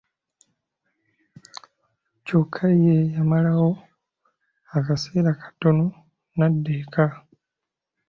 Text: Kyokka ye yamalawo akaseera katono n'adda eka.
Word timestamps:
Kyokka 2.25 2.65
ye 2.83 2.97
yamalawo 3.15 3.69
akaseera 4.77 5.31
katono 5.41 5.85
n'adda 6.37 6.71
eka. 6.81 7.05